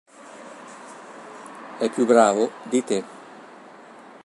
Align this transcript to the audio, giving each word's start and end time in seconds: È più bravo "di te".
È 1.77 1.87
più 1.91 2.07
bravo 2.07 2.53
"di 2.63 2.83
te". 2.83 3.03